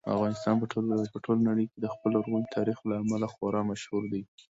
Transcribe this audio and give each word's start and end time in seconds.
افغانستان 0.13 0.55
په 1.13 1.19
ټوله 1.25 1.41
نړۍ 1.49 1.65
کې 1.71 1.77
د 1.79 1.85
خپل 1.93 2.09
لرغوني 2.15 2.47
تاریخ 2.55 2.77
له 2.89 2.95
امله 3.01 3.27
خورا 3.33 3.61
مشهور 3.71 4.03
دی. 4.13 4.21